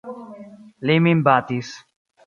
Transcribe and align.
Li 0.89 0.97
min 1.07 1.23
batis. 1.31 1.73